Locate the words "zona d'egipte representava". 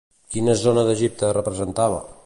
0.61-2.03